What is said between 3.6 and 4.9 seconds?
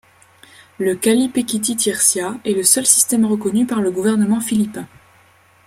par le gouvernement philippin.